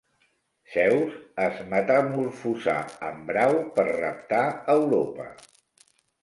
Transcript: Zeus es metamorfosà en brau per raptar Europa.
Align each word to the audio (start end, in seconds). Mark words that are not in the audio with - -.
Zeus 0.75 1.17
es 1.43 1.59
metamorfosà 1.73 2.75
en 3.11 3.21
brau 3.29 3.59
per 3.77 3.87
raptar 3.91 4.41
Europa. 4.77 5.29